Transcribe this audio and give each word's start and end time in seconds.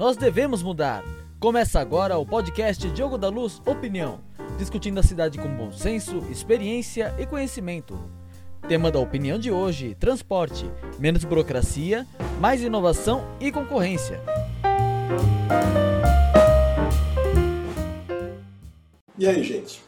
Nós 0.00 0.16
devemos 0.16 0.62
mudar. 0.62 1.04
Começa 1.38 1.78
agora 1.78 2.16
o 2.16 2.24
podcast 2.24 2.90
Diogo 2.90 3.18
da 3.18 3.28
Luz 3.28 3.60
Opinião, 3.66 4.22
discutindo 4.56 4.98
a 4.98 5.02
cidade 5.02 5.36
com 5.36 5.54
bom 5.54 5.70
senso, 5.70 6.24
experiência 6.30 7.14
e 7.18 7.26
conhecimento. 7.26 8.00
Tema 8.66 8.90
da 8.90 8.98
opinião 8.98 9.38
de 9.38 9.50
hoje: 9.50 9.94
transporte, 9.94 10.64
menos 10.98 11.22
burocracia, 11.22 12.06
mais 12.40 12.62
inovação 12.62 13.26
e 13.38 13.52
concorrência. 13.52 14.18
E 19.18 19.26
aí, 19.28 19.44
gente? 19.44 19.82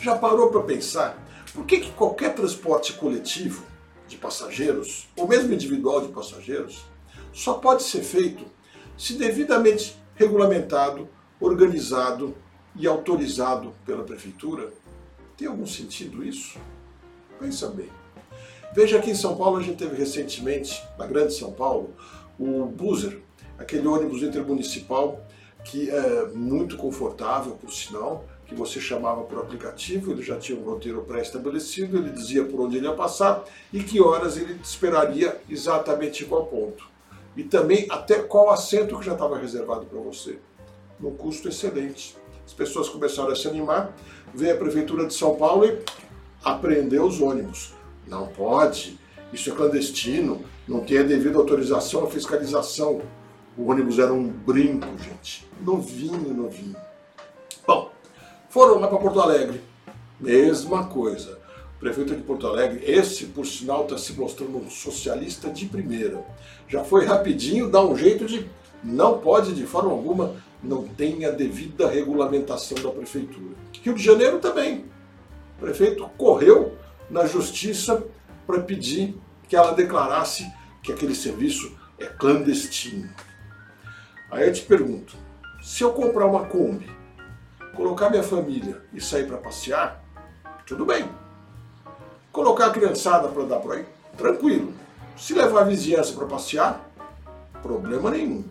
Já 0.00 0.16
parou 0.16 0.52
para 0.52 0.62
pensar 0.62 1.18
por 1.52 1.66
que, 1.66 1.80
que 1.80 1.90
qualquer 1.90 2.36
transporte 2.36 2.92
coletivo 2.92 3.66
de 4.06 4.16
passageiros, 4.16 5.08
ou 5.16 5.26
mesmo 5.26 5.52
individual 5.52 6.02
de 6.02 6.12
passageiros, 6.12 6.84
só 7.32 7.54
pode 7.54 7.82
ser 7.82 8.04
feito 8.04 8.54
se 8.96 9.14
devidamente 9.14 9.96
regulamentado, 10.14 11.08
organizado 11.40 12.34
e 12.76 12.86
autorizado 12.86 13.72
pela 13.84 14.04
prefeitura? 14.04 14.72
Tem 15.36 15.48
algum 15.48 15.66
sentido 15.66 16.24
isso? 16.24 16.58
Pensa 17.38 17.68
bem. 17.68 17.88
Veja 18.74 18.98
aqui 18.98 19.10
em 19.10 19.14
São 19.14 19.36
Paulo, 19.36 19.58
a 19.58 19.62
gente 19.62 19.76
teve 19.76 19.96
recentemente, 19.96 20.82
na 20.98 21.06
Grande 21.06 21.34
São 21.34 21.52
Paulo, 21.52 21.94
o 22.38 22.66
Buser, 22.66 23.20
aquele 23.58 23.86
ônibus 23.86 24.22
intermunicipal 24.22 25.20
que 25.64 25.88
é 25.88 26.26
muito 26.34 26.76
confortável, 26.76 27.52
por 27.52 27.72
sinal, 27.72 28.24
que 28.46 28.54
você 28.54 28.78
chamava 28.78 29.22
por 29.22 29.38
aplicativo, 29.38 30.12
ele 30.12 30.22
já 30.22 30.36
tinha 30.36 30.58
um 30.58 30.62
roteiro 30.62 31.02
pré-estabelecido, 31.02 31.96
ele 31.96 32.10
dizia 32.10 32.44
por 32.44 32.60
onde 32.60 32.76
ele 32.76 32.86
ia 32.86 32.92
passar 32.92 33.44
e 33.72 33.82
que 33.82 34.00
horas 34.00 34.36
ele 34.36 34.60
esperaria 34.62 35.40
exatamente 35.48 36.24
em 36.24 36.26
qual 36.26 36.46
ponto. 36.46 36.93
E 37.36 37.42
também 37.42 37.86
até 37.90 38.22
qual 38.22 38.50
assento 38.50 38.98
que 38.98 39.06
já 39.06 39.12
estava 39.12 39.38
reservado 39.38 39.86
para 39.86 39.98
você. 40.00 40.38
Num 41.00 41.14
custo 41.16 41.48
excelente. 41.48 42.16
As 42.46 42.52
pessoas 42.52 42.88
começaram 42.88 43.30
a 43.30 43.36
se 43.36 43.48
animar, 43.48 43.94
veio 44.34 44.54
a 44.54 44.58
Prefeitura 44.58 45.06
de 45.06 45.14
São 45.14 45.34
Paulo 45.34 45.64
e 45.64 45.82
apreendeu 46.44 47.04
os 47.04 47.20
ônibus. 47.20 47.72
Não 48.06 48.28
pode, 48.28 48.98
isso 49.32 49.50
é 49.50 49.54
clandestino, 49.54 50.44
não 50.68 50.80
tem 50.80 50.98
a 50.98 51.02
devida 51.02 51.38
autorização, 51.38 52.04
a 52.04 52.10
fiscalização. 52.10 53.00
O 53.56 53.70
ônibus 53.70 53.98
era 53.98 54.12
um 54.12 54.28
brinco, 54.28 54.86
gente. 54.98 55.48
Novinho, 55.60 56.34
novinho. 56.34 56.76
Bom, 57.66 57.90
foram 58.50 58.78
lá 58.78 58.88
para 58.88 58.98
Porto 58.98 59.20
Alegre. 59.20 59.62
Mesma 60.20 60.86
coisa. 60.86 61.43
Prefeito 61.84 62.16
de 62.16 62.22
Porto 62.22 62.46
Alegre, 62.46 62.82
esse 62.90 63.26
por 63.26 63.44
sinal 63.44 63.82
está 63.82 63.98
se 63.98 64.14
mostrando 64.14 64.56
um 64.56 64.70
socialista 64.70 65.50
de 65.50 65.66
primeira. 65.66 66.24
Já 66.66 66.82
foi 66.82 67.04
rapidinho, 67.04 67.70
dá 67.70 67.84
um 67.84 67.94
jeito 67.94 68.24
de. 68.24 68.48
Não 68.82 69.18
pode 69.18 69.54
de 69.54 69.66
forma 69.66 69.90
alguma, 69.90 70.34
não 70.62 70.88
tem 70.88 71.26
a 71.26 71.30
devida 71.30 71.86
regulamentação 71.86 72.82
da 72.82 72.88
prefeitura. 72.88 73.54
Rio 73.82 73.92
de 73.92 74.02
Janeiro 74.02 74.38
também. 74.38 74.86
O 75.58 75.60
prefeito 75.60 76.08
correu 76.16 76.74
na 77.10 77.26
justiça 77.26 78.02
para 78.46 78.62
pedir 78.62 79.14
que 79.46 79.54
ela 79.54 79.74
declarasse 79.74 80.50
que 80.82 80.90
aquele 80.90 81.14
serviço 81.14 81.76
é 81.98 82.06
clandestino. 82.06 83.10
Aí 84.30 84.46
eu 84.46 84.52
te 84.54 84.62
pergunto: 84.62 85.14
se 85.62 85.84
eu 85.84 85.92
comprar 85.92 86.24
uma 86.24 86.46
Kombi 86.46 86.88
Colocar 87.76 88.08
minha 88.08 88.22
família 88.22 88.80
e 88.90 89.02
sair 89.02 89.26
para 89.26 89.36
passear, 89.36 90.02
tudo 90.64 90.86
bem. 90.86 91.23
Colocar 92.34 92.66
a 92.66 92.70
criançada 92.70 93.28
para 93.28 93.44
dar 93.44 93.60
por 93.60 93.76
aí, 93.76 93.84
tranquilo. 94.18 94.72
Se 95.16 95.32
levar 95.34 95.60
a 95.60 95.64
vizinhança 95.66 96.12
para 96.14 96.26
passear, 96.26 96.90
problema 97.62 98.10
nenhum. 98.10 98.42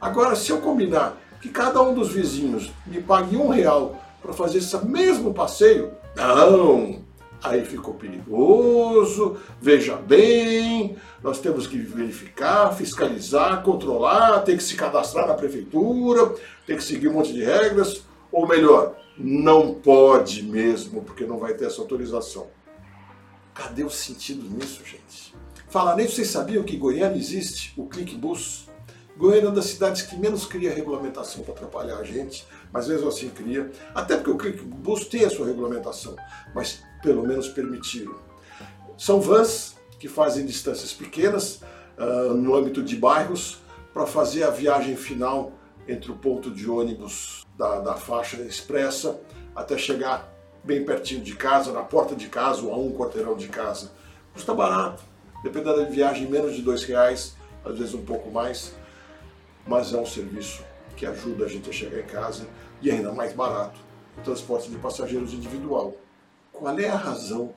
Agora, 0.00 0.34
se 0.34 0.50
eu 0.50 0.62
combinar 0.62 1.18
que 1.38 1.50
cada 1.50 1.82
um 1.82 1.92
dos 1.92 2.10
vizinhos 2.10 2.72
me 2.86 3.02
pague 3.02 3.36
um 3.36 3.50
real 3.50 4.00
para 4.22 4.32
fazer 4.32 4.58
esse 4.58 4.74
mesmo 4.86 5.34
passeio, 5.34 5.92
não! 6.16 7.02
Aí 7.42 7.62
ficou 7.66 7.92
perigoso, 7.92 9.36
veja 9.60 9.94
bem, 9.96 10.96
nós 11.22 11.38
temos 11.38 11.66
que 11.66 11.76
verificar, 11.76 12.74
fiscalizar, 12.74 13.62
controlar, 13.62 14.40
tem 14.40 14.56
que 14.56 14.62
se 14.62 14.74
cadastrar 14.74 15.28
na 15.28 15.34
prefeitura, 15.34 16.34
tem 16.66 16.78
que 16.78 16.82
seguir 16.82 17.08
um 17.08 17.12
monte 17.12 17.34
de 17.34 17.44
regras. 17.44 18.04
Ou 18.32 18.48
melhor, 18.48 18.94
não 19.18 19.74
pode 19.74 20.42
mesmo, 20.44 21.02
porque 21.02 21.26
não 21.26 21.36
vai 21.36 21.52
ter 21.52 21.66
essa 21.66 21.82
autorização. 21.82 22.46
Cadê 23.54 23.84
o 23.84 23.90
sentido 23.90 24.42
nisso, 24.48 24.82
gente? 24.84 25.34
Falar 25.68 25.96
nisso, 25.96 26.16
vocês 26.16 26.28
sabiam 26.28 26.64
que 26.64 26.76
em 26.76 26.78
Goiânia 26.78 27.18
existe 27.18 27.72
o 27.76 27.86
ClickBus? 27.86 28.68
Goiânia 29.16 29.46
é 29.46 29.48
uma 29.48 29.54
das 29.54 29.66
cidades 29.66 30.02
que 30.02 30.16
menos 30.16 30.46
cria 30.46 30.72
regulamentação 30.72 31.42
para 31.42 31.54
atrapalhar 31.54 31.98
a 31.98 32.04
gente, 32.04 32.46
mas 32.72 32.88
mesmo 32.88 33.08
assim 33.08 33.28
cria. 33.28 33.70
Até 33.94 34.16
porque 34.16 34.30
o 34.30 34.36
ClickBus 34.36 35.04
tem 35.06 35.24
a 35.24 35.30
sua 35.30 35.46
regulamentação, 35.46 36.16
mas 36.54 36.82
pelo 37.02 37.26
menos 37.26 37.48
permitiram. 37.48 38.14
São 38.96 39.20
vans 39.20 39.76
que 39.98 40.08
fazem 40.08 40.46
distâncias 40.46 40.92
pequenas 40.92 41.60
uh, 41.98 42.34
no 42.34 42.54
âmbito 42.54 42.82
de 42.82 42.96
bairros 42.96 43.58
para 43.92 44.06
fazer 44.06 44.44
a 44.44 44.50
viagem 44.50 44.96
final 44.96 45.52
entre 45.86 46.10
o 46.10 46.16
ponto 46.16 46.50
de 46.50 46.68
ônibus 46.68 47.46
da, 47.56 47.80
da 47.80 47.94
faixa 47.94 48.40
expressa 48.42 49.20
até 49.54 49.76
chegar 49.76 50.32
bem 50.64 50.84
pertinho 50.84 51.22
de 51.22 51.34
casa, 51.34 51.72
na 51.72 51.82
porta 51.82 52.14
de 52.14 52.28
casa 52.28 52.62
ou 52.62 52.72
a 52.72 52.76
um 52.76 52.92
quarteirão 52.92 53.36
de 53.36 53.48
casa. 53.48 53.92
Custa 54.32 54.54
barato, 54.54 55.02
dependendo 55.42 55.78
da 55.78 55.84
viagem, 55.84 56.28
menos 56.28 56.54
de 56.54 56.62
dois 56.62 56.84
reais, 56.84 57.36
às 57.64 57.76
vezes 57.76 57.94
um 57.94 58.04
pouco 58.04 58.30
mais, 58.30 58.74
mas 59.66 59.92
é 59.92 59.96
um 59.96 60.06
serviço 60.06 60.62
que 60.96 61.06
ajuda 61.06 61.44
a 61.44 61.48
gente 61.48 61.68
a 61.68 61.72
chegar 61.72 62.00
em 62.00 62.06
casa 62.06 62.46
e 62.80 62.90
ainda 62.90 63.12
mais 63.12 63.32
barato, 63.32 63.80
o 64.18 64.20
transporte 64.22 64.70
de 64.70 64.76
passageiros 64.76 65.32
individual. 65.32 65.96
Qual 66.52 66.78
é 66.78 66.88
a 66.88 66.96
razão 66.96 67.54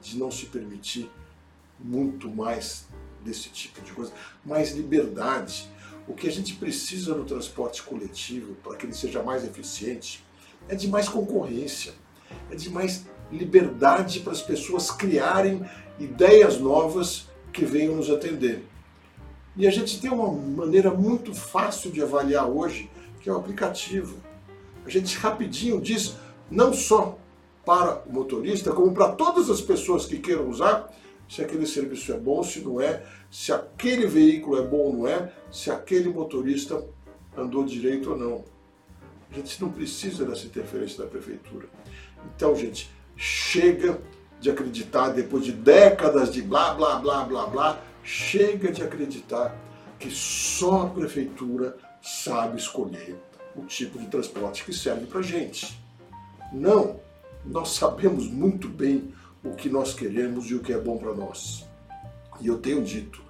de 0.00 0.18
não 0.18 0.30
se 0.30 0.46
permitir 0.46 1.10
muito 1.78 2.28
mais 2.28 2.86
desse 3.22 3.48
tipo 3.48 3.80
de 3.80 3.92
coisa? 3.92 4.12
Mais 4.44 4.72
liberdade, 4.72 5.70
o 6.06 6.14
que 6.14 6.28
a 6.28 6.32
gente 6.32 6.54
precisa 6.54 7.14
no 7.14 7.24
transporte 7.24 7.82
coletivo, 7.82 8.54
para 8.56 8.76
que 8.76 8.86
ele 8.86 8.94
seja 8.94 9.22
mais 9.22 9.44
eficiente, 9.44 10.24
é 10.68 10.74
de 10.74 10.88
mais 10.88 11.08
concorrência, 11.08 11.94
é 12.50 12.54
de 12.54 12.70
mais 12.70 13.06
liberdade 13.30 14.20
para 14.20 14.32
as 14.32 14.42
pessoas 14.42 14.90
criarem 14.90 15.64
ideias 15.98 16.58
novas 16.58 17.28
que 17.52 17.64
venham 17.64 17.96
nos 17.96 18.10
atender. 18.10 18.64
E 19.56 19.66
a 19.66 19.70
gente 19.70 20.00
tem 20.00 20.10
uma 20.10 20.30
maneira 20.30 20.90
muito 20.90 21.34
fácil 21.34 21.90
de 21.90 22.02
avaliar 22.02 22.48
hoje, 22.48 22.90
que 23.20 23.28
é 23.28 23.32
o 23.32 23.36
aplicativo. 23.36 24.16
A 24.84 24.90
gente 24.90 25.16
rapidinho 25.16 25.80
diz, 25.80 26.14
não 26.50 26.72
só 26.72 27.18
para 27.64 28.02
o 28.06 28.12
motorista, 28.12 28.72
como 28.72 28.92
para 28.92 29.12
todas 29.12 29.50
as 29.50 29.60
pessoas 29.60 30.06
que 30.06 30.18
queiram 30.18 30.48
usar, 30.48 30.92
se 31.28 31.42
aquele 31.42 31.66
serviço 31.66 32.12
é 32.12 32.18
bom, 32.18 32.42
se 32.42 32.60
não 32.60 32.80
é, 32.80 33.02
se 33.30 33.52
aquele 33.52 34.06
veículo 34.06 34.58
é 34.58 34.62
bom 34.62 34.76
ou 34.76 34.92
não 34.92 35.08
é, 35.08 35.32
se 35.50 35.70
aquele 35.70 36.08
motorista 36.08 36.84
andou 37.36 37.64
direito 37.64 38.10
ou 38.10 38.16
não. 38.16 38.44
A 39.30 39.34
gente 39.34 39.60
não 39.60 39.70
precisa 39.70 40.24
dessa 40.24 40.46
interferência 40.46 41.02
da 41.02 41.10
prefeitura. 41.10 41.68
Então, 42.34 42.54
gente, 42.56 42.90
chega 43.16 44.00
de 44.40 44.50
acreditar, 44.50 45.10
depois 45.10 45.44
de 45.44 45.52
décadas 45.52 46.32
de 46.32 46.42
blá, 46.42 46.74
blá, 46.74 46.98
blá, 46.98 47.24
blá, 47.24 47.46
blá, 47.46 47.80
chega 48.02 48.70
de 48.70 48.82
acreditar 48.82 49.56
que 49.98 50.10
só 50.10 50.82
a 50.82 50.90
prefeitura 50.90 51.76
sabe 52.02 52.58
escolher 52.58 53.16
o 53.54 53.64
tipo 53.64 53.98
de 53.98 54.06
transporte 54.06 54.64
que 54.64 54.72
serve 54.72 55.06
para 55.06 55.22
gente. 55.22 55.80
Não, 56.52 57.00
nós 57.44 57.70
sabemos 57.70 58.26
muito 58.26 58.68
bem 58.68 59.14
o 59.42 59.54
que 59.54 59.68
nós 59.68 59.94
queremos 59.94 60.50
e 60.50 60.54
o 60.54 60.60
que 60.60 60.72
é 60.72 60.78
bom 60.78 60.98
para 60.98 61.14
nós. 61.14 61.64
E 62.40 62.46
eu 62.46 62.58
tenho 62.58 62.82
dito 62.84 63.22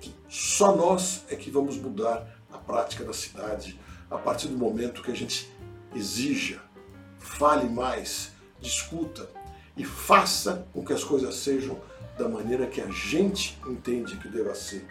que 0.00 0.14
só 0.28 0.74
nós 0.74 1.24
é 1.28 1.36
que 1.36 1.50
vamos 1.50 1.76
mudar 1.76 2.26
a 2.50 2.58
prática 2.58 3.04
da 3.04 3.12
cidade 3.12 3.78
a 4.10 4.16
partir 4.16 4.48
do 4.48 4.56
momento 4.56 5.02
que 5.02 5.10
a 5.10 5.14
gente 5.14 5.50
exija, 5.94 6.60
fale 7.18 7.68
mais, 7.68 8.32
discuta 8.64 9.28
e 9.76 9.84
faça 9.84 10.66
com 10.72 10.84
que 10.84 10.92
as 10.92 11.04
coisas 11.04 11.36
sejam 11.36 11.78
da 12.18 12.28
maneira 12.28 12.66
que 12.66 12.80
a 12.80 12.90
gente 12.90 13.58
entende 13.66 14.16
que 14.16 14.28
deva 14.28 14.54
ser 14.54 14.86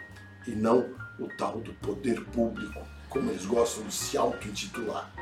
e 0.46 0.52
não 0.52 0.94
o 1.18 1.28
tal 1.36 1.60
do 1.60 1.72
poder 1.74 2.24
público, 2.26 2.80
como 3.08 3.30
eles 3.30 3.44
gostam 3.44 3.84
de 3.84 3.94
se 3.94 4.16
auto-intitular. 4.16 5.12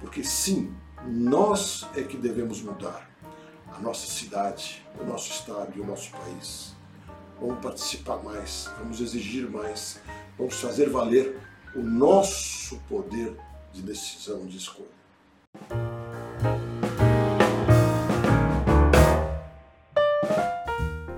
Porque 0.00 0.22
sim, 0.22 0.74
nós 1.06 1.86
é 1.96 2.02
que 2.02 2.16
devemos 2.16 2.60
mudar 2.60 3.10
a 3.74 3.78
nossa 3.80 4.06
cidade, 4.06 4.84
o 5.00 5.04
nosso 5.04 5.32
estado 5.32 5.72
e 5.76 5.80
o 5.80 5.86
nosso 5.86 6.10
país. 6.10 6.74
Vamos 7.40 7.60
participar 7.60 8.22
mais, 8.22 8.70
vamos 8.78 9.00
exigir 9.00 9.48
mais, 9.48 10.00
vamos 10.38 10.60
fazer 10.60 10.88
valer 10.90 11.40
o 11.74 11.80
nosso 11.80 12.76
poder 12.88 13.36
de 13.72 13.80
decisão, 13.82 14.46
de 14.46 14.58
escolha. 14.58 15.01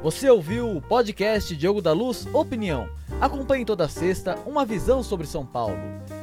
Você 0.05 0.29
ouviu 0.29 0.77
o 0.77 0.83
podcast 0.83 1.57
Diogo 1.57 1.81
da 1.81 1.95
Luz 1.95 2.27
Opinião. 2.35 2.91
Acompanhe 3.23 3.65
toda 3.65 3.89
sexta 3.89 4.39
uma 4.45 4.63
visão 4.63 5.03
sobre 5.03 5.27
São 5.27 5.47
Paulo. 5.47 5.79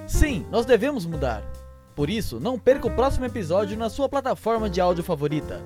Sim, 0.06 0.46
nós 0.52 0.68
devemos 0.68 1.04
mudar. 1.04 1.42
Por 1.96 2.08
isso, 2.08 2.40
não 2.40 2.60
perca 2.60 2.86
o 2.86 2.96
próximo 2.96 3.26
episódio 3.26 3.76
na 3.76 3.90
sua 3.90 4.08
plataforma 4.08 4.70
de 4.70 4.80
áudio 4.80 5.04
favorita. 5.04 5.64